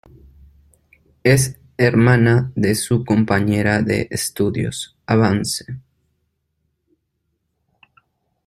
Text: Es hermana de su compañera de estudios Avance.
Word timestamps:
Es 1.21 1.59
hermana 1.77 2.51
de 2.55 2.73
su 2.73 3.05
compañera 3.05 3.83
de 3.83 4.07
estudios 4.09 4.97
Avance. 5.05 5.77